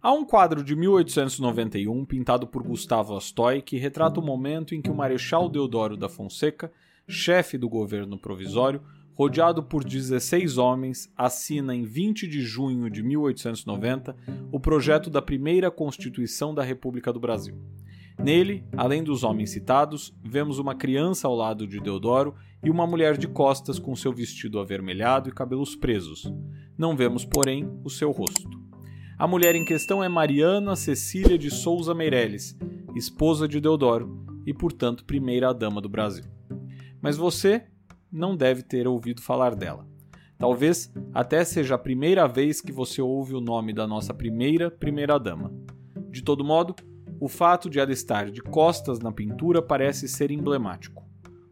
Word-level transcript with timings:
Há 0.00 0.12
um 0.12 0.24
quadro 0.24 0.62
de 0.62 0.76
1891 0.76 2.04
pintado 2.04 2.46
por 2.46 2.62
Gustavo 2.62 3.16
Astoy 3.16 3.60
que 3.60 3.76
retrata 3.78 4.20
o 4.20 4.22
momento 4.22 4.72
em 4.72 4.80
que 4.80 4.88
o 4.88 4.94
Marechal 4.94 5.48
Deodoro 5.48 5.96
da 5.96 6.08
Fonseca, 6.08 6.70
chefe 7.08 7.58
do 7.58 7.68
governo 7.68 8.16
provisório, 8.16 8.80
rodeado 9.12 9.60
por 9.60 9.82
16 9.82 10.56
homens, 10.56 11.12
assina 11.16 11.74
em 11.74 11.82
20 11.82 12.28
de 12.28 12.42
junho 12.42 12.88
de 12.88 13.02
1890 13.02 14.14
o 14.52 14.60
projeto 14.60 15.10
da 15.10 15.20
primeira 15.20 15.68
Constituição 15.68 16.54
da 16.54 16.62
República 16.62 17.12
do 17.12 17.18
Brasil. 17.18 17.60
Nele, 18.16 18.64
além 18.76 19.02
dos 19.02 19.24
homens 19.24 19.50
citados, 19.50 20.14
vemos 20.22 20.60
uma 20.60 20.76
criança 20.76 21.26
ao 21.26 21.34
lado 21.34 21.66
de 21.66 21.80
Deodoro 21.80 22.36
e 22.62 22.70
uma 22.70 22.86
mulher 22.86 23.16
de 23.16 23.26
costas 23.26 23.80
com 23.80 23.96
seu 23.96 24.12
vestido 24.12 24.60
avermelhado 24.60 25.28
e 25.28 25.32
cabelos 25.32 25.74
presos. 25.74 26.32
Não 26.76 26.96
vemos, 26.96 27.24
porém, 27.24 27.68
o 27.82 27.90
seu 27.90 28.12
rosto. 28.12 28.67
A 29.18 29.26
mulher 29.26 29.56
em 29.56 29.64
questão 29.64 30.02
é 30.02 30.08
Mariana 30.08 30.76
Cecília 30.76 31.36
de 31.36 31.50
Souza 31.50 31.92
Meireles, 31.92 32.56
esposa 32.94 33.48
de 33.48 33.60
Deodoro 33.60 34.24
e, 34.46 34.54
portanto, 34.54 35.04
primeira 35.04 35.52
dama 35.52 35.80
do 35.80 35.88
Brasil. 35.88 36.22
Mas 37.02 37.16
você 37.16 37.64
não 38.12 38.36
deve 38.36 38.62
ter 38.62 38.86
ouvido 38.86 39.20
falar 39.20 39.56
dela. 39.56 39.84
Talvez 40.38 40.94
até 41.12 41.44
seja 41.44 41.74
a 41.74 41.78
primeira 41.78 42.28
vez 42.28 42.60
que 42.60 42.70
você 42.70 43.02
ouve 43.02 43.34
o 43.34 43.40
nome 43.40 43.72
da 43.72 43.88
nossa 43.88 44.14
primeira 44.14 44.70
primeira-dama. 44.70 45.52
De 46.12 46.22
todo 46.22 46.44
modo, 46.44 46.76
o 47.18 47.26
fato 47.26 47.68
de 47.68 47.80
ela 47.80 47.90
estar 47.90 48.30
de 48.30 48.40
costas 48.40 49.00
na 49.00 49.10
pintura 49.10 49.60
parece 49.60 50.06
ser 50.06 50.30
emblemático. 50.30 51.02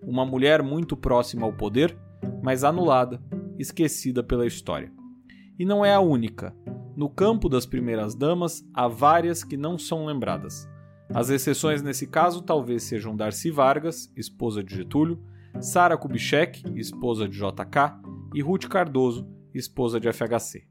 Uma 0.01 0.25
mulher 0.25 0.63
muito 0.63 0.97
próxima 0.97 1.45
ao 1.45 1.53
poder, 1.53 1.99
mas 2.41 2.63
anulada, 2.63 3.21
esquecida 3.59 4.23
pela 4.23 4.47
história. 4.47 4.93
E 5.59 5.65
não 5.65 5.85
é 5.85 5.93
a 5.93 5.99
única. 5.99 6.55
No 6.97 7.11
campo 7.11 7.47
das 7.47 7.67
primeiras 7.67 8.15
damas, 8.15 8.67
há 8.73 8.89
várias 8.89 9.45
que 9.45 9.55
não 9.55 9.77
são 9.77 10.07
lembradas. 10.07 10.67
As 11.13 11.29
exceções 11.29 11.83
nesse 11.83 12.07
caso 12.07 12.41
talvez 12.41 12.85
sejam 12.85 13.15
Darcy 13.15 13.51
Vargas, 13.51 14.11
esposa 14.17 14.65
de 14.65 14.75
Getúlio, 14.75 15.23
Sara 15.61 15.99
Kubitschek, 15.99 16.63
esposa 16.75 17.29
de 17.29 17.37
JK, 17.37 18.01
e 18.35 18.41
Ruth 18.41 18.67
Cardoso, 18.67 19.29
esposa 19.55 20.01
de 20.01 20.11
FHC. 20.11 20.67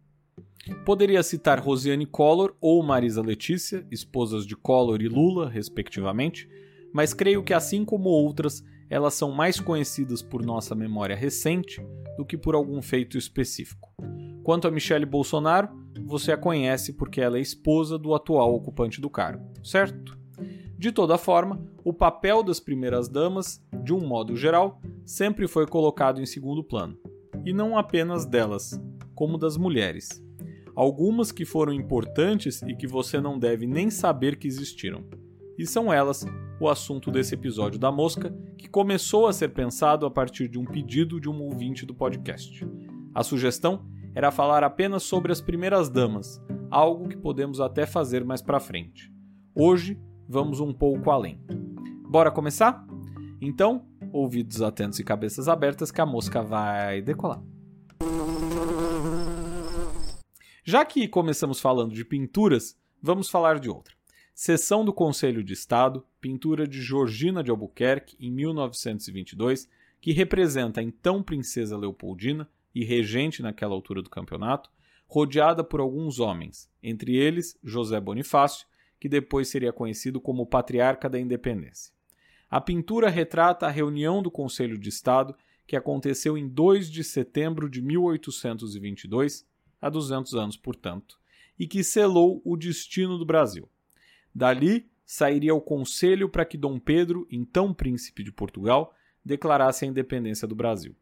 Poderia 0.83 1.22
citar 1.22 1.59
Rosiane 1.59 2.08
Collor 2.08 2.55
ou 2.59 2.81
Marisa 2.81 3.22
Letícia, 3.22 3.85
esposas 3.91 4.47
de 4.47 4.55
Collor 4.55 5.03
e 5.03 5.07
Lula, 5.07 5.47
respectivamente, 5.47 6.50
mas 6.91 7.13
creio 7.13 7.44
que, 7.44 7.53
assim 7.53 7.85
como 7.85 8.09
outras, 8.09 8.63
elas 8.89 9.13
são 9.13 9.31
mais 9.31 9.59
conhecidas 9.59 10.23
por 10.23 10.44
nossa 10.44 10.73
memória 10.73 11.16
recente 11.16 11.85
do 12.17 12.25
que 12.25 12.35
por 12.35 12.55
algum 12.55 12.81
feito 12.81 13.16
específico. 13.16 13.94
Quanto 14.44 14.67
a 14.67 14.72
Michele 14.72 15.05
Bolsonaro, 15.05 15.84
você 16.06 16.31
a 16.31 16.38
conhece 16.38 16.94
porque 16.94 17.20
ela 17.20 17.38
é 17.38 17.42
esposa 17.42 17.98
do 17.98 18.14
atual 18.14 18.53
ocupante 18.53 19.02
do 19.02 19.09
cargo, 19.09 19.44
certo? 19.64 20.16
De 20.78 20.92
toda 20.92 21.17
forma, 21.17 21.59
o 21.84 21.92
papel 21.92 22.44
das 22.44 22.59
primeiras 22.59 23.09
damas, 23.09 23.59
de 23.84 23.92
um 23.92 24.06
modo 24.06 24.36
geral, 24.36 24.80
sempre 25.03 25.47
foi 25.47 25.66
colocado 25.66 26.22
em 26.22 26.25
segundo 26.25 26.64
plano, 26.64 26.95
e 27.44 27.52
não 27.52 27.75
apenas 27.75 28.25
delas, 28.25 28.80
como 29.16 29.38
das 29.38 29.58
mulheres. 29.58 30.23
Algumas 30.75 31.31
que 31.31 31.45
foram 31.45 31.73
importantes 31.73 32.62
e 32.62 32.75
que 32.75 32.86
você 32.86 33.19
não 33.19 33.40
deve 33.40 33.66
nem 33.66 33.90
saber 33.90 34.36
que 34.36 34.47
existiram. 34.47 35.06
E 35.58 35.66
são 35.66 35.92
elas 35.92 36.25
o 36.59 36.69
assunto 36.69 37.09
desse 37.09 37.34
episódio 37.34 37.80
da 37.80 37.92
Mosca, 37.92 38.36
que 38.58 38.69
começou 38.69 39.25
a 39.25 39.34
ser 39.34 39.50
pensado 39.50 40.06
a 40.06 40.12
partir 40.12 40.50
de 40.50 40.59
um 40.59 40.66
pedido 40.66 41.19
de 41.19 41.30
um 41.30 41.42
ouvinte 41.42 41.86
do 41.86 41.95
podcast. 41.95 42.67
A 43.14 43.23
sugestão 43.23 43.86
era 44.16 44.31
falar 44.31 44.63
apenas 44.63 45.03
sobre 45.03 45.33
as 45.33 45.41
primeiras 45.41 45.89
damas, 45.89 46.41
algo 46.71 47.09
que 47.09 47.17
podemos 47.17 47.59
até 47.59 47.85
fazer 47.85 48.23
mais 48.23 48.41
para 48.41 48.61
frente. 48.61 49.11
Hoje 49.53 49.99
vamos 50.27 50.61
um 50.61 50.73
pouco 50.73 51.11
além. 51.11 51.38
Bora 52.07 52.31
começar? 52.31 52.88
Então, 53.41 53.85
ouvidos 54.13 54.61
atentos 54.61 54.99
e 54.99 55.03
cabeças 55.03 55.50
abertas 55.50 55.91
que 55.91 56.00
a 56.00 56.06
mosca 56.06 56.41
vai 56.41 57.01
decolar. 57.01 57.44
Já 60.63 60.85
que 60.85 61.09
começamos 61.09 61.59
falando 61.59 61.94
de 61.94 62.06
pinturas, 62.06 62.79
vamos 63.01 63.29
falar 63.29 63.59
de 63.59 63.69
outra. 63.69 63.94
Sessão 64.34 64.85
do 64.85 64.94
Conselho 64.94 65.44
de 65.44 65.51
Estado, 65.51 66.06
pintura 66.22 66.66
de 66.66 66.81
Georgina 66.81 67.44
de 67.44 67.51
Albuquerque, 67.51 68.16
em 68.19 68.31
1922, 68.31 69.67
que 70.00 70.13
representa 70.13 70.79
a 70.79 70.84
então 70.84 71.22
princesa 71.22 71.78
Leopoldina 71.78 72.50
e 72.75 72.84
regente 72.84 73.41
naquela 73.41 73.74
altura 73.74 74.02
do 74.02 74.09
campeonato, 74.09 74.69
rodeada 75.08 75.63
por 75.63 75.80
alguns 75.80 76.19
homens, 76.19 76.69
entre 76.84 77.16
eles 77.16 77.58
José 77.63 78.02
Bonifácio, 78.02 78.68
que 79.00 79.08
depois 79.08 79.47
seria 79.47 79.72
conhecido 79.72 80.19
como 80.19 80.46
Patriarca 80.46 81.09
da 81.09 81.18
Independência. 81.18 81.94
A 82.50 82.59
pintura 82.59 83.09
retrata 83.09 83.66
a 83.66 83.72
reunião 83.72 84.22
do 84.22 84.30
Conselho 84.30 84.78
de 84.78 84.90
Estado 84.90 85.35
que 85.66 85.75
aconteceu 85.75 86.38
em 86.38 86.47
2 86.47 86.91
de 86.91 87.03
setembro 87.03 87.68
de 87.68 87.81
1822, 87.81 89.47
há 89.81 89.90
200 89.90 90.35
anos, 90.35 90.58
portanto, 90.58 91.18
e 91.58 91.66
que 91.66 91.84
selou 91.84 92.40
o 92.46 92.56
destino 92.56 93.18
do 93.18 93.25
Brasil. 93.25 93.68
Dali 94.34 94.88
sairia 95.06 95.56
o 95.56 95.62
conselho 95.62 96.30
para 96.30 96.46
que 96.46 96.58
Dom 96.58 96.78
Pedro, 96.78 97.28
então 97.31 97.74
príncipe 97.74 98.24
de 98.24 98.31
Portugal, 98.31 98.94
declarasse 99.24 99.85
a 99.85 99.88
independência 99.88 100.47
do 100.47 100.53
Brasil 100.53 100.96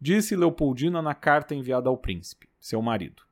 disse 0.00 0.36
Leopoldina 0.36 1.02
na 1.02 1.14
carta 1.14 1.54
enviada 1.54 1.88
ao 1.88 1.96
príncipe, 1.96 2.48
seu 2.60 2.80
marido. 2.80 3.22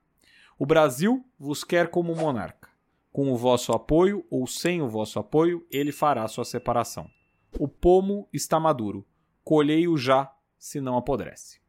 O 0.58 0.66
Brasil 0.66 1.24
vos 1.38 1.62
quer 1.62 1.88
como 1.88 2.14
monarca. 2.14 2.68
Com 3.12 3.32
o 3.32 3.36
vosso 3.36 3.72
apoio 3.72 4.24
ou 4.30 4.46
sem 4.46 4.82
o 4.82 4.88
vosso 4.88 5.18
apoio, 5.18 5.66
ele 5.70 5.92
fará 5.92 6.26
sua 6.28 6.44
separação. 6.44 7.10
O 7.58 7.66
pomo 7.66 8.28
está 8.32 8.60
maduro. 8.60 9.06
Colhei-o 9.42 9.96
já, 9.96 10.32
se 10.58 10.80
não 10.80 10.96
apodrece. 10.96 11.60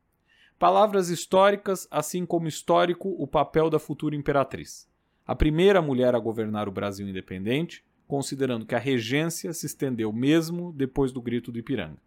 Palavras 0.60 1.10
históricas, 1.10 1.88
assim 1.92 2.26
como 2.26 2.48
histórico 2.48 3.10
o 3.10 3.28
papel 3.28 3.70
da 3.70 3.78
futura 3.78 4.16
imperatriz. 4.16 4.90
A 5.26 5.36
primeira 5.36 5.82
mulher 5.82 6.16
a 6.16 6.20
governar 6.20 6.68
o 6.68 6.72
Brasil 6.72 7.08
independente, 7.08 7.86
considerando 8.08 8.66
que 8.66 8.74
a 8.74 8.80
regência 8.80 9.54
se 9.54 9.66
estendeu 9.66 10.12
mesmo 10.12 10.74
depois 10.74 11.12
do 11.12 11.22
grito 11.22 11.52
do 11.52 11.60
Ipiranga. 11.60 12.02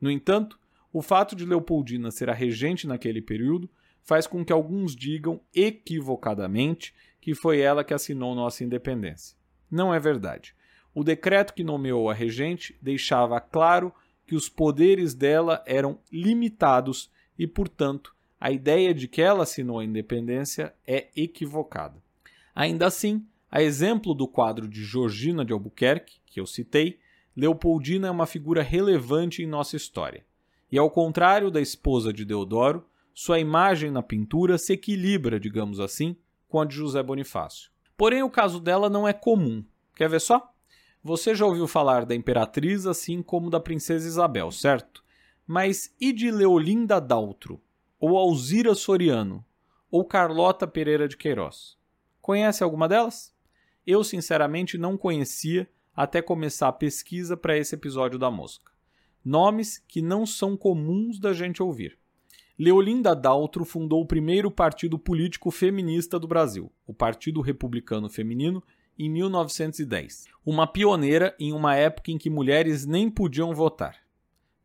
No 0.00 0.10
entanto, 0.10 0.58
o 0.92 1.02
fato 1.02 1.36
de 1.36 1.44
Leopoldina 1.44 2.10
ser 2.10 2.28
a 2.28 2.34
regente 2.34 2.86
naquele 2.86 3.22
período 3.22 3.70
faz 4.02 4.26
com 4.26 4.44
que 4.44 4.52
alguns 4.52 4.96
digam 4.96 5.40
equivocadamente 5.54 6.94
que 7.20 7.34
foi 7.34 7.60
ela 7.60 7.84
que 7.84 7.94
assinou 7.94 8.34
nossa 8.34 8.64
independência. 8.64 9.36
Não 9.70 9.94
é 9.94 10.00
verdade. 10.00 10.54
O 10.94 11.04
decreto 11.04 11.54
que 11.54 11.62
nomeou 11.62 12.10
a 12.10 12.14
regente 12.14 12.76
deixava 12.82 13.40
claro 13.40 13.92
que 14.26 14.34
os 14.34 14.48
poderes 14.48 15.14
dela 15.14 15.62
eram 15.66 15.98
limitados 16.10 17.10
e, 17.38 17.46
portanto, 17.46 18.14
a 18.40 18.50
ideia 18.50 18.94
de 18.94 19.06
que 19.06 19.20
ela 19.20 19.42
assinou 19.42 19.78
a 19.78 19.84
independência 19.84 20.74
é 20.86 21.08
equivocada. 21.14 22.02
Ainda 22.54 22.86
assim, 22.86 23.24
a 23.50 23.62
exemplo 23.62 24.14
do 24.14 24.26
quadro 24.26 24.66
de 24.66 24.82
Georgina 24.84 25.44
de 25.44 25.52
Albuquerque, 25.52 26.20
que 26.26 26.40
eu 26.40 26.46
citei, 26.46 26.98
Leopoldina 27.36 28.08
é 28.08 28.10
uma 28.10 28.26
figura 28.26 28.62
relevante 28.62 29.42
em 29.42 29.46
nossa 29.46 29.76
história. 29.76 30.24
E 30.72 30.78
ao 30.78 30.88
contrário 30.88 31.50
da 31.50 31.60
esposa 31.60 32.12
de 32.12 32.24
Deodoro, 32.24 32.86
sua 33.12 33.40
imagem 33.40 33.90
na 33.90 34.02
pintura 34.02 34.56
se 34.56 34.72
equilibra, 34.72 35.40
digamos 35.40 35.80
assim, 35.80 36.16
com 36.48 36.60
a 36.60 36.64
de 36.64 36.76
José 36.76 37.02
Bonifácio. 37.02 37.70
Porém, 37.96 38.22
o 38.22 38.30
caso 38.30 38.60
dela 38.60 38.88
não 38.88 39.06
é 39.06 39.12
comum. 39.12 39.64
Quer 39.96 40.08
ver 40.08 40.20
só? 40.20 40.52
Você 41.02 41.34
já 41.34 41.44
ouviu 41.44 41.66
falar 41.66 42.06
da 42.06 42.14
imperatriz 42.14 42.86
assim 42.86 43.22
como 43.22 43.50
da 43.50 43.58
princesa 43.58 44.06
Isabel, 44.06 44.50
certo? 44.52 45.02
Mas 45.46 45.94
e 46.00 46.12
de 46.12 46.30
Leolinda 46.30 47.00
Daltro? 47.00 47.60
Ou 47.98 48.16
Alzira 48.16 48.74
Soriano? 48.74 49.44
Ou 49.90 50.04
Carlota 50.04 50.66
Pereira 50.66 51.08
de 51.08 51.16
Queiroz? 51.16 51.76
Conhece 52.22 52.62
alguma 52.62 52.88
delas? 52.88 53.34
Eu, 53.84 54.04
sinceramente, 54.04 54.78
não 54.78 54.96
conhecia 54.96 55.68
até 55.96 56.22
começar 56.22 56.68
a 56.68 56.72
pesquisa 56.72 57.36
para 57.36 57.58
esse 57.58 57.74
episódio 57.74 58.18
da 58.18 58.30
Mosca 58.30 58.70
nomes 59.24 59.82
que 59.86 60.00
não 60.02 60.24
são 60.26 60.56
comuns 60.56 61.18
da 61.18 61.32
gente 61.32 61.62
ouvir. 61.62 61.98
Leolinda 62.58 63.16
Daltro 63.16 63.64
fundou 63.64 64.02
o 64.02 64.06
primeiro 64.06 64.50
partido 64.50 64.98
político 64.98 65.50
feminista 65.50 66.18
do 66.18 66.28
Brasil, 66.28 66.70
o 66.86 66.92
Partido 66.92 67.40
Republicano 67.40 68.10
Feminino, 68.10 68.62
em 68.98 69.08
1910. 69.08 70.26
Uma 70.44 70.66
pioneira 70.66 71.34
em 71.38 71.52
uma 71.54 71.74
época 71.74 72.10
em 72.10 72.18
que 72.18 72.28
mulheres 72.28 72.84
nem 72.84 73.10
podiam 73.10 73.54
votar. 73.54 73.96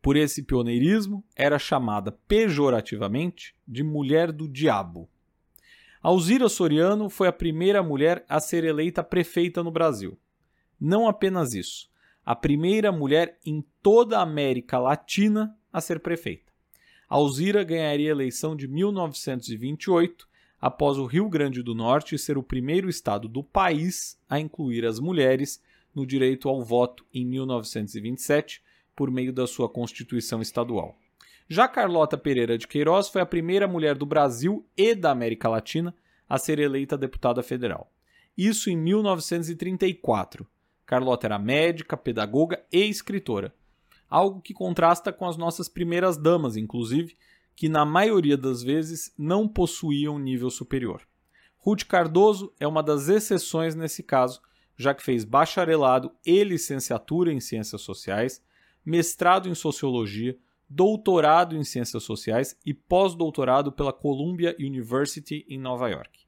Por 0.02 0.18
esse 0.18 0.44
pioneirismo, 0.44 1.24
era 1.36 1.58
chamada 1.58 2.12
pejorativamente 2.12 3.56
de 3.66 3.82
mulher 3.82 4.32
do 4.32 4.48
diabo. 4.48 5.10
Alzira 6.02 6.50
Soriano 6.50 7.10
foi 7.10 7.28
a 7.28 7.34
primeira 7.34 7.82
mulher 7.82 8.26
a 8.28 8.40
ser 8.40 8.64
eleita 8.64 9.04
prefeita 9.04 9.64
no 9.64 9.72
Brasil. 9.72 10.20
Não 10.80 11.08
apenas 11.08 11.54
isso, 11.54 11.90
a 12.26 12.36
primeira 12.36 12.92
mulher 12.92 13.40
em 13.46 13.64
toda 13.84 14.18
a 14.18 14.24
América 14.24 14.80
Latina 14.80 15.56
a 15.72 15.80
ser 15.80 16.00
prefeita. 16.00 16.52
Alzira 17.08 17.64
ganharia 17.64 18.10
a 18.10 18.12
eleição 18.12 18.56
de 18.56 18.68
1928, 18.68 20.28
após 20.60 20.98
o 20.98 21.06
Rio 21.06 21.30
Grande 21.30 21.62
do 21.62 21.76
Norte 21.76 22.18
ser 22.18 22.38
o 22.38 22.44
primeiro 22.44 22.90
estado 22.90 23.28
do 23.28 23.44
país 23.44 24.20
a 24.28 24.40
incluir 24.40 24.86
as 24.86 25.00
mulheres 25.00 25.62
no 25.94 26.06
direito 26.06 26.50
ao 26.50 26.64
voto 26.64 27.06
em 27.14 27.24
1927, 27.24 28.64
por 28.96 29.12
meio 29.12 29.32
da 29.32 29.46
sua 29.46 29.70
Constituição 29.70 30.42
Estadual. 30.42 30.98
Já 31.48 31.68
Carlota 31.68 32.18
Pereira 32.18 32.58
de 32.58 32.68
Queiroz 32.68 33.08
foi 33.08 33.22
a 33.22 33.26
primeira 33.26 33.68
mulher 33.68 33.96
do 33.96 34.06
Brasil 34.06 34.66
e 34.76 34.96
da 34.96 35.12
América 35.12 35.48
Latina 35.48 35.96
a 36.28 36.40
ser 36.40 36.58
eleita 36.58 36.98
deputada 36.98 37.44
federal. 37.44 37.92
Isso 38.36 38.70
em 38.70 38.76
1934. 38.76 40.48
Carlota 40.86 41.28
era 41.28 41.40
médica, 41.40 41.98
pedagoga 41.98 42.64
e 42.72 42.86
escritora, 42.86 43.54
algo 44.10 44.42
que 44.42 44.54
contrasta 44.54 45.12
com 45.12 45.26
as 45.26 45.36
nossas 45.36 45.68
primeiras 45.68 46.18
damas, 46.18 46.56
inclusive, 46.56 47.16
que 47.56 47.70
na 47.70 47.86
maioria 47.86 48.38
das 48.38 48.62
vezes 48.62 49.14
não 49.18 49.48
possuíam 49.48 50.20
nível 50.20 50.50
superior. 50.50 51.02
Ruth 51.58 51.86
Cardoso 51.86 52.54
é 52.60 52.68
uma 52.68 52.84
das 52.84 53.08
exceções 53.08 53.74
nesse 53.74 54.04
caso, 54.04 54.42
já 54.78 54.94
que 54.94 55.02
fez 55.02 55.24
bacharelado 55.24 56.12
e 56.26 56.44
licenciatura 56.44 57.32
em 57.32 57.40
Ciências 57.40 57.82
Sociais, 57.82 58.44
mestrado 58.86 59.50
em 59.50 59.56
Sociologia, 59.56 60.38
doutorado 60.70 61.56
em 61.56 61.64
Ciências 61.64 62.04
Sociais 62.04 62.58
e 62.66 62.74
pós-doutorado 62.74 63.72
pela 63.72 63.94
Columbia 63.94 64.56
University 64.60 65.46
em 65.50 65.58
Nova 65.58 65.90
York. 65.90 66.26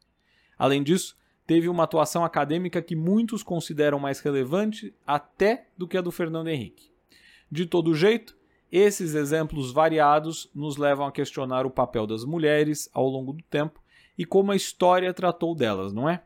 Além 0.57 0.81
disso, 0.81 1.15
teve 1.47 1.69
uma 1.69 1.85
atuação 1.85 2.25
acadêmica 2.25 2.81
que 2.81 2.95
muitos 2.95 3.41
consideram 3.41 3.97
mais 3.97 4.19
relevante 4.19 4.93
até 5.07 5.69
do 5.77 5.87
que 5.87 5.97
a 5.97 6.01
do 6.01 6.11
Fernando 6.11 6.49
Henrique. 6.49 6.91
De 7.49 7.65
todo 7.65 7.95
jeito, 7.95 8.37
esses 8.69 9.15
exemplos 9.15 9.71
variados 9.71 10.51
nos 10.53 10.75
levam 10.75 11.07
a 11.07 11.11
questionar 11.11 11.65
o 11.65 11.71
papel 11.71 12.05
das 12.05 12.25
mulheres 12.25 12.89
ao 12.93 13.07
longo 13.07 13.31
do 13.31 13.43
tempo 13.43 13.81
e 14.17 14.25
como 14.25 14.51
a 14.51 14.57
história 14.57 15.13
tratou 15.13 15.55
delas, 15.55 15.93
não 15.93 16.09
é? 16.09 16.21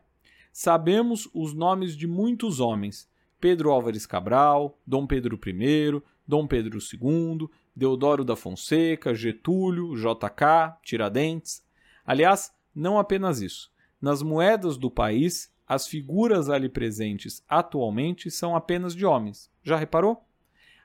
Sabemos 0.52 1.30
os 1.32 1.54
nomes 1.54 1.96
de 1.96 2.08
muitos 2.08 2.58
homens: 2.58 3.08
Pedro 3.40 3.70
Álvares 3.70 4.04
Cabral, 4.04 4.76
Dom 4.84 5.06
Pedro 5.06 5.38
I, 5.46 6.02
Dom 6.26 6.48
Pedro 6.48 6.78
II, 6.78 7.48
Deodoro 7.74 8.24
da 8.24 8.34
Fonseca, 8.34 9.14
Getúlio, 9.14 9.94
JK, 9.94 10.78
Tiradentes. 10.82 11.64
Aliás, 12.04 12.52
não 12.74 12.98
apenas 12.98 13.40
isso. 13.40 13.71
Nas 14.02 14.20
moedas 14.20 14.76
do 14.76 14.90
país, 14.90 15.48
as 15.64 15.86
figuras 15.86 16.50
ali 16.50 16.68
presentes 16.68 17.40
atualmente 17.48 18.32
são 18.32 18.56
apenas 18.56 18.96
de 18.96 19.06
homens. 19.06 19.48
Já 19.62 19.76
reparou? 19.76 20.26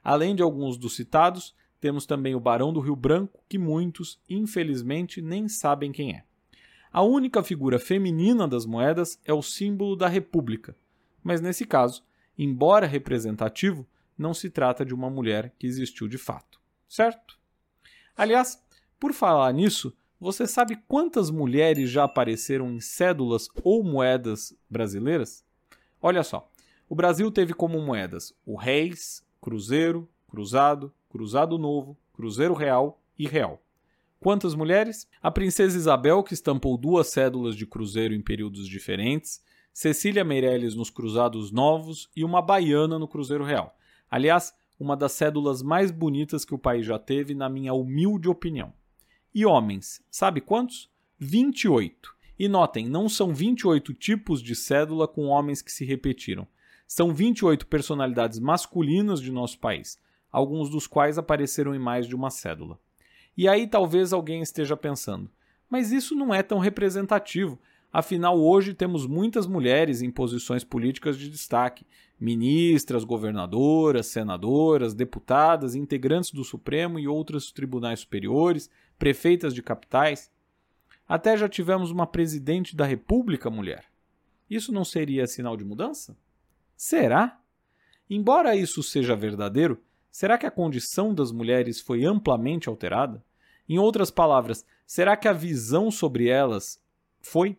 Além 0.04 0.36
de 0.36 0.44
alguns 0.44 0.78
dos 0.78 0.96
citados, 0.96 1.56
temos 1.82 2.06
também 2.06 2.36
o 2.36 2.40
Barão 2.40 2.72
do 2.72 2.80
Rio 2.80 2.96
Branco, 2.96 3.44
que 3.50 3.58
muitos, 3.58 4.22
infelizmente, 4.30 5.20
nem 5.20 5.50
sabem 5.50 5.92
quem 5.92 6.14
é. 6.14 6.26
A 6.92 7.02
única 7.02 7.42
figura 7.42 7.80
feminina 7.80 8.48
das 8.48 8.68
moedas 8.68 9.20
é 9.26 9.34
o 9.34 9.42
símbolo 9.42 9.96
da 9.96 10.08
República, 10.08 10.78
mas 11.24 11.42
nesse 11.42 11.66
caso, 11.66 12.04
embora 12.38 12.86
representativo, 12.86 13.84
não 14.16 14.32
se 14.32 14.48
trata 14.48 14.86
de 14.86 14.94
uma 14.94 15.10
mulher 15.10 15.56
que 15.58 15.66
existiu 15.66 16.08
de 16.08 16.20
fato, 16.20 16.62
certo? 16.88 17.40
Aliás, 18.16 18.64
por 19.00 19.12
falar 19.12 19.52
nisso, 19.54 19.92
você 20.20 20.48
sabe 20.48 20.76
quantas 20.88 21.30
mulheres 21.30 21.90
já 21.90 22.04
apareceram 22.04 22.72
em 22.72 22.80
cédulas 22.80 23.48
ou 23.64 23.84
moedas 23.84 24.58
brasileiras? 24.70 25.46
Olha 26.02 26.24
só, 26.24 26.50
o 26.90 26.96
Brasil 26.96 27.32
teve 27.32 27.54
como 27.54 27.82
moedas 27.82 28.34
o 28.46 28.56
Reis, 28.56 29.24
Cruzeiro, 29.40 30.10
Cruzado, 30.28 30.94
Cruzado 31.10 31.58
Novo, 31.58 31.98
Cruzeiro 32.14 32.54
Real 32.54 33.02
e 33.18 33.28
Real. 33.28 33.62
Quantas 34.20 34.56
mulheres? 34.56 35.08
A 35.22 35.30
princesa 35.30 35.78
Isabel, 35.78 36.24
que 36.24 36.34
estampou 36.34 36.78
duas 36.78 37.08
cédulas 37.08 37.56
de 37.56 37.68
cruzeiro 37.68 38.16
em 38.16 38.22
períodos 38.22 38.68
diferentes, 38.68 39.44
Cecília 39.72 40.24
Meirelles 40.24 40.74
nos 40.74 40.90
Cruzados 40.90 41.52
Novos 41.52 42.10
e 42.16 42.24
uma 42.24 42.42
baiana 42.42 42.98
no 42.98 43.08
Cruzeiro 43.08 43.44
Real. 43.44 43.78
Aliás, 44.10 44.56
uma 44.80 44.98
das 44.98 45.12
cédulas 45.12 45.62
mais 45.62 45.92
bonitas 45.92 46.44
que 46.44 46.56
o 46.56 46.58
país 46.58 46.86
já 46.86 46.98
teve, 46.98 47.36
na 47.36 47.48
minha 47.48 47.74
humilde 47.74 48.28
opinião. 48.28 48.74
E 49.34 49.46
homens, 49.46 50.02
sabe 50.10 50.42
quantos? 50.42 50.90
28. 51.20 52.16
E 52.40 52.48
notem, 52.48 52.88
não 52.88 53.10
são 53.10 53.34
28 53.34 53.94
tipos 53.94 54.42
de 54.42 54.56
cédula 54.56 55.08
com 55.08 55.26
homens 55.26 55.62
que 55.62 55.72
se 55.72 55.84
repetiram. 55.86 56.48
São 56.88 57.14
28 57.14 57.68
personalidades 57.68 58.40
masculinas 58.40 59.20
de 59.20 59.32
nosso 59.32 59.60
país, 59.60 60.00
alguns 60.32 60.70
dos 60.70 60.88
quais 60.88 61.18
apareceram 61.18 61.76
em 61.76 61.80
mais 61.80 62.08
de 62.08 62.16
uma 62.16 62.30
cédula. 62.30 62.80
E 63.36 63.48
aí 63.48 63.68
talvez 63.68 64.14
alguém 64.14 64.42
esteja 64.42 64.78
pensando: 64.78 65.30
mas 65.70 65.92
isso 65.92 66.16
não 66.16 66.34
é 66.34 66.42
tão 66.42 66.60
representativo. 66.60 67.60
Afinal, 67.92 68.40
hoje 68.40 68.74
temos 68.74 69.06
muitas 69.06 69.48
mulheres 69.48 70.02
em 70.02 70.12
posições 70.12 70.64
políticas 70.64 71.18
de 71.18 71.30
destaque: 71.30 71.86
ministras, 72.20 73.04
governadoras, 73.04 74.08
senadoras, 74.08 74.94
deputadas, 74.94 75.76
integrantes 75.76 76.32
do 76.32 76.44
Supremo 76.44 77.00
e 77.00 77.08
outros 77.08 77.52
tribunais 77.52 78.02
superiores, 78.02 78.70
prefeitas 78.98 79.54
de 79.54 79.62
capitais. 79.62 80.32
Até 81.08 81.38
já 81.38 81.48
tivemos 81.48 81.92
uma 81.92 82.08
presidente 82.08 82.76
da 82.76 82.86
República 82.86 83.50
mulher. 83.50 83.86
Isso 84.50 84.72
não 84.72 84.86
seria 84.86 85.28
sinal 85.28 85.56
de 85.58 85.64
mudança? 85.64 86.18
Será? 86.76 87.40
Embora 88.10 88.56
isso 88.56 88.82
seja 88.82 89.16
verdadeiro, 89.16 89.82
será 90.12 90.38
que 90.38 90.46
a 90.46 90.52
condição 90.52 91.14
das 91.14 91.32
mulheres 91.32 91.82
foi 91.82 92.06
amplamente 92.06 92.70
alterada? 92.70 93.24
Em 93.68 93.78
outras 93.78 94.10
palavras, 94.10 94.66
será 94.86 95.18
que 95.18 95.28
a 95.28 95.34
visão 95.34 95.92
sobre 95.92 96.30
elas 96.30 96.82
foi? 97.20 97.58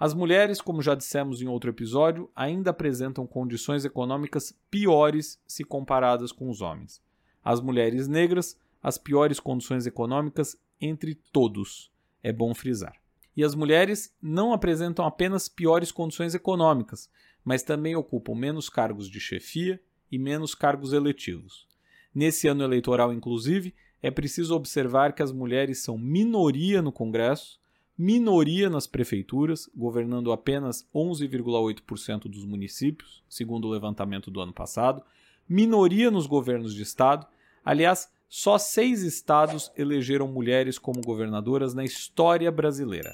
As 0.00 0.14
mulheres, 0.14 0.60
como 0.60 0.80
já 0.80 0.94
dissemos 0.94 1.42
em 1.42 1.48
outro 1.48 1.70
episódio, 1.70 2.30
ainda 2.34 2.70
apresentam 2.70 3.26
condições 3.26 3.84
econômicas 3.84 4.56
piores 4.70 5.40
se 5.46 5.64
comparadas 5.64 6.30
com 6.30 6.48
os 6.48 6.60
homens. 6.60 7.02
As 7.44 7.60
mulheres 7.60 8.06
negras 8.06 8.56
as 8.82 8.98
piores 8.98 9.40
condições 9.40 9.86
econômicas 9.86 10.56
entre 10.80 11.14
todos, 11.32 11.90
é 12.22 12.32
bom 12.32 12.54
frisar. 12.54 12.94
E 13.36 13.44
as 13.44 13.54
mulheres 13.54 14.14
não 14.20 14.52
apresentam 14.52 15.04
apenas 15.04 15.48
piores 15.48 15.92
condições 15.92 16.34
econômicas, 16.34 17.08
mas 17.44 17.62
também 17.62 17.94
ocupam 17.94 18.34
menos 18.34 18.68
cargos 18.68 19.08
de 19.08 19.20
chefia 19.20 19.80
e 20.10 20.18
menos 20.18 20.54
cargos 20.54 20.92
eletivos. 20.92 21.66
Nesse 22.14 22.48
ano 22.48 22.64
eleitoral, 22.64 23.12
inclusive, 23.12 23.74
é 24.02 24.10
preciso 24.10 24.54
observar 24.54 25.12
que 25.12 25.22
as 25.22 25.32
mulheres 25.32 25.82
são 25.82 25.98
minoria 25.98 26.80
no 26.82 26.92
Congresso, 26.92 27.60
minoria 27.96 28.70
nas 28.70 28.86
prefeituras, 28.86 29.68
governando 29.74 30.30
apenas 30.30 30.88
11,8% 30.94 32.22
dos 32.22 32.44
municípios, 32.44 33.22
segundo 33.28 33.66
o 33.66 33.70
levantamento 33.70 34.30
do 34.30 34.40
ano 34.40 34.52
passado, 34.52 35.02
minoria 35.48 36.10
nos 36.10 36.26
governos 36.26 36.74
de 36.74 36.82
estado. 36.82 37.26
Aliás, 37.64 38.10
só 38.28 38.58
seis 38.58 39.00
estados 39.02 39.72
elegeram 39.74 40.28
mulheres 40.28 40.78
como 40.78 41.00
governadoras 41.00 41.72
na 41.72 41.82
história 41.82 42.52
brasileira. 42.52 43.10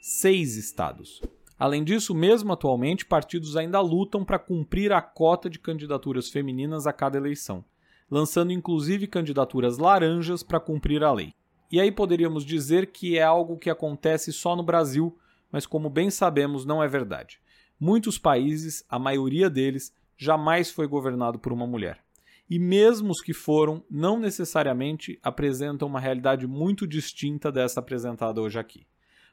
Seis 0.00 0.56
estados. 0.56 1.22
Além 1.56 1.84
disso, 1.84 2.12
mesmo 2.12 2.52
atualmente, 2.52 3.06
partidos 3.06 3.56
ainda 3.56 3.80
lutam 3.80 4.24
para 4.24 4.40
cumprir 4.40 4.92
a 4.92 5.00
cota 5.00 5.48
de 5.48 5.60
candidaturas 5.60 6.28
femininas 6.28 6.84
a 6.84 6.92
cada 6.92 7.16
eleição, 7.16 7.64
lançando 8.10 8.52
inclusive 8.52 9.06
candidaturas 9.06 9.78
laranjas 9.78 10.42
para 10.42 10.58
cumprir 10.58 11.04
a 11.04 11.12
lei. 11.12 11.32
E 11.70 11.80
aí 11.80 11.92
poderíamos 11.92 12.44
dizer 12.44 12.90
que 12.90 13.16
é 13.16 13.22
algo 13.22 13.58
que 13.58 13.70
acontece 13.70 14.32
só 14.32 14.56
no 14.56 14.64
Brasil, 14.64 15.16
mas 15.50 15.64
como 15.64 15.88
bem 15.88 16.10
sabemos, 16.10 16.64
não 16.64 16.82
é 16.82 16.88
verdade. 16.88 17.40
Muitos 17.78 18.18
países, 18.18 18.84
a 18.88 18.98
maioria 18.98 19.48
deles, 19.48 19.94
jamais 20.16 20.72
foi 20.72 20.88
governado 20.88 21.38
por 21.38 21.52
uma 21.52 21.68
mulher 21.68 22.05
e 22.48 22.58
mesmo 22.58 23.10
os 23.10 23.20
que 23.20 23.32
foram, 23.32 23.84
não 23.90 24.18
necessariamente 24.18 25.18
apresentam 25.22 25.88
uma 25.88 26.00
realidade 26.00 26.46
muito 26.46 26.86
distinta 26.86 27.50
dessa 27.50 27.80
apresentada 27.80 28.40
hoje 28.40 28.58
aqui. 28.58 28.86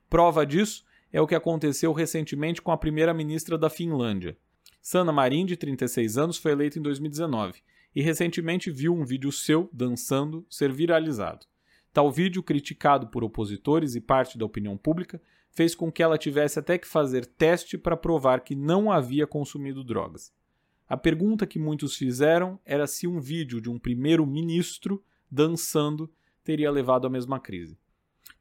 Prova 0.10 0.46
disso 0.46 0.84
é 1.12 1.22
o 1.22 1.28
que 1.28 1.36
aconteceu 1.36 1.94
recentemente 1.94 2.62
com 2.62 2.72
a 2.72 2.78
primeira-ministra 2.78 3.58
da 3.58 3.70
Finlândia. 3.70 4.38
Sanna 4.82 5.12
Marin, 5.12 5.46
de 5.46 5.56
36 5.56 6.18
anos, 6.18 6.38
foi 6.38 6.52
eleita 6.52 6.80
em 6.80 6.82
2019 6.82 7.62
e 7.96 8.02
recentemente 8.02 8.72
viu 8.72 8.94
um 8.94 9.06
vídeo 9.06 9.32
seu 9.32 9.70
dançando 9.72 10.46
ser 10.50 10.72
viralizado. 10.72 11.46
Tal 11.94 12.12
vídeo, 12.12 12.42
criticado 12.42 13.08
por 13.08 13.24
opositores 13.24 13.94
e 13.94 14.02
parte 14.02 14.38
da 14.38 14.46
opinião 14.46 14.76
pública, 14.76 15.22
fez 15.52 15.76
com 15.76 15.92
que 15.92 16.02
ela 16.02 16.18
tivesse 16.18 16.58
até 16.58 16.80
que 16.80 16.88
fazer 16.88 17.28
teste 17.28 17.78
para 17.78 17.96
provar 17.96 18.40
que 18.40 18.56
não 18.56 18.92
havia 18.92 19.28
consumido 19.28 19.84
drogas. 19.84 20.34
A 20.94 20.98
pergunta 20.98 21.48
que 21.48 21.58
muitos 21.58 21.96
fizeram 21.96 22.60
era 22.64 22.86
se 22.86 23.08
um 23.08 23.20
vídeo 23.20 23.60
de 23.60 23.68
um 23.68 23.80
primeiro-ministro 23.80 25.04
dançando 25.28 26.08
teria 26.44 26.70
levado 26.70 27.08
à 27.08 27.10
mesma 27.10 27.40
crise. 27.40 27.80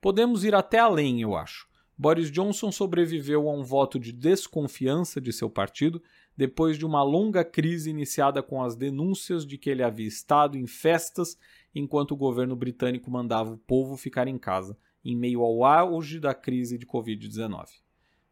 Podemos 0.03 0.45
ir 0.45 0.55
até 0.55 0.79
além, 0.79 1.23
eu 1.23 1.35
acho. 1.35 1.67
Boris 1.97 2.31
Johnson 2.31 2.71
sobreviveu 2.71 3.49
a 3.49 3.55
um 3.55 3.65
voto 3.65 3.99
de 3.99 4.13
desconfiança 4.13 5.19
de 5.19 5.33
seu 5.33 5.49
partido 5.49 6.03
depois 6.37 6.77
de 6.77 6.85
uma 6.85 7.03
longa 7.03 7.43
crise 7.43 7.89
iniciada 7.89 8.43
com 8.43 8.63
as 8.63 8.77
denúncias 8.77 9.47
de 9.47 9.57
que 9.57 9.71
ele 9.71 9.83
havia 9.83 10.07
estado 10.07 10.59
em 10.59 10.67
festas 10.67 11.39
enquanto 11.75 12.13
o 12.13 12.19
governo 12.19 12.55
britânico 12.55 13.11
mandava 13.11 13.51
o 13.51 13.57
povo 13.57 13.97
ficar 13.97 14.29
em 14.29 14.37
casa, 14.37 14.77
em 15.03 15.17
meio 15.17 15.41
ao 15.41 15.65
auge 15.65 16.21
da 16.21 16.35
crise 16.35 16.77
de 16.77 16.85
Covid-19. 16.85 17.81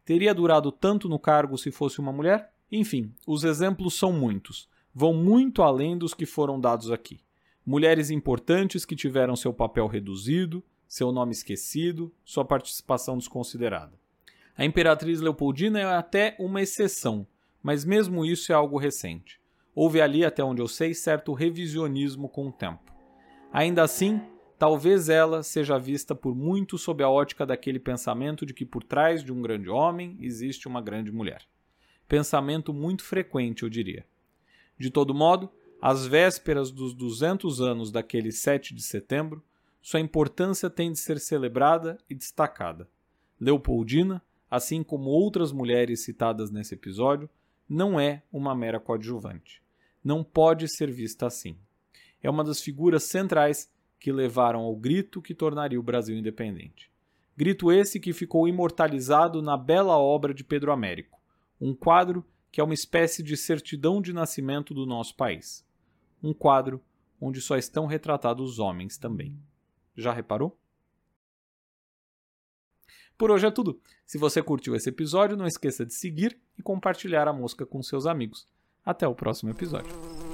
Teria 0.05 0.31
durado 0.31 0.71
tanto 0.71 1.09
no 1.09 1.17
cargo 1.17 1.57
se 1.57 1.71
fosse 1.71 1.99
uma 1.99 2.13
mulher? 2.13 2.53
Enfim, 2.71 3.13
os 3.27 3.43
exemplos 3.43 3.95
são 3.95 4.13
muitos, 4.13 4.69
vão 4.93 5.13
muito 5.13 5.61
além 5.61 5.97
dos 5.97 6.13
que 6.13 6.25
foram 6.25 6.59
dados 6.59 6.89
aqui. 6.89 7.19
Mulheres 7.65 8.09
importantes 8.09 8.85
que 8.85 8.95
tiveram 8.95 9.35
seu 9.35 9.53
papel 9.53 9.87
reduzido, 9.87 10.63
seu 10.87 11.11
nome 11.11 11.31
esquecido, 11.31 12.13
sua 12.23 12.45
participação 12.45 13.17
desconsiderada. 13.17 13.93
A 14.57 14.65
Imperatriz 14.65 15.21
Leopoldina 15.21 15.79
é 15.79 15.85
até 15.85 16.35
uma 16.39 16.61
exceção, 16.61 17.25
mas 17.61 17.85
mesmo 17.85 18.25
isso 18.25 18.51
é 18.51 18.55
algo 18.55 18.77
recente. 18.77 19.39
Houve 19.73 20.01
ali, 20.01 20.25
até 20.25 20.43
onde 20.43 20.61
eu 20.61 20.67
sei, 20.67 20.93
certo 20.93 21.33
revisionismo 21.33 22.27
com 22.27 22.47
o 22.47 22.51
tempo. 22.51 22.93
Ainda 23.53 23.83
assim, 23.83 24.21
talvez 24.57 25.07
ela 25.07 25.43
seja 25.43 25.77
vista 25.77 26.13
por 26.13 26.35
muitos 26.35 26.81
sob 26.81 27.03
a 27.03 27.09
ótica 27.09 27.45
daquele 27.45 27.79
pensamento 27.79 28.45
de 28.45 28.53
que 28.53 28.65
por 28.65 28.83
trás 28.83 29.23
de 29.23 29.31
um 29.31 29.41
grande 29.41 29.69
homem 29.69 30.17
existe 30.19 30.67
uma 30.67 30.81
grande 30.81 31.11
mulher. 31.11 31.41
Pensamento 32.11 32.73
muito 32.73 33.05
frequente, 33.05 33.63
eu 33.63 33.69
diria. 33.69 34.05
De 34.77 34.91
todo 34.91 35.13
modo, 35.13 35.49
às 35.81 36.05
vésperas 36.05 36.69
dos 36.69 36.93
200 36.93 37.61
anos 37.61 37.89
daquele 37.89 38.33
7 38.33 38.75
de 38.75 38.83
setembro, 38.83 39.41
sua 39.81 40.01
importância 40.01 40.69
tem 40.69 40.91
de 40.91 40.99
ser 40.99 41.21
celebrada 41.21 41.97
e 42.09 42.13
destacada. 42.13 42.85
Leopoldina, 43.39 44.21
assim 44.49 44.83
como 44.83 45.09
outras 45.09 45.53
mulheres 45.53 46.03
citadas 46.03 46.51
nesse 46.51 46.73
episódio, 46.73 47.29
não 47.69 47.97
é 47.97 48.23
uma 48.29 48.53
mera 48.53 48.77
coadjuvante. 48.77 49.63
Não 50.03 50.21
pode 50.21 50.67
ser 50.67 50.91
vista 50.91 51.27
assim. 51.27 51.55
É 52.21 52.29
uma 52.29 52.43
das 52.43 52.59
figuras 52.59 53.03
centrais 53.03 53.71
que 53.97 54.11
levaram 54.11 54.59
ao 54.59 54.75
grito 54.75 55.21
que 55.21 55.33
tornaria 55.33 55.79
o 55.79 55.83
Brasil 55.83 56.17
independente. 56.17 56.91
Grito 57.37 57.71
esse 57.71 58.01
que 58.01 58.11
ficou 58.11 58.49
imortalizado 58.49 59.41
na 59.41 59.55
bela 59.55 59.97
obra 59.97 60.33
de 60.33 60.43
Pedro 60.43 60.73
Américo, 60.73 61.20
um 61.61 61.75
quadro 61.75 62.25
que 62.51 62.59
é 62.59 62.63
uma 62.63 62.73
espécie 62.73 63.23
de 63.23 63.37
certidão 63.37 64.01
de 64.01 64.11
nascimento 64.11 64.73
do 64.73 64.85
nosso 64.85 65.15
país. 65.15 65.65
Um 66.21 66.33
quadro 66.33 66.83
onde 67.19 67.39
só 67.39 67.55
estão 67.55 67.85
retratados 67.85 68.53
os 68.53 68.59
homens 68.59 68.97
também. 68.97 69.37
Já 69.95 70.11
reparou? 70.11 70.57
Por 73.17 73.29
hoje 73.29 73.45
é 73.45 73.51
tudo. 73.51 73.79
Se 74.05 74.17
você 74.17 74.41
curtiu 74.41 74.75
esse 74.75 74.89
episódio, 74.89 75.37
não 75.37 75.45
esqueça 75.45 75.85
de 75.85 75.93
seguir 75.93 76.37
e 76.57 76.63
compartilhar 76.63 77.27
a 77.27 77.33
mosca 77.33 77.65
com 77.65 77.81
seus 77.83 78.07
amigos. 78.07 78.47
Até 78.83 79.07
o 79.07 79.13
próximo 79.13 79.51
episódio. 79.51 80.30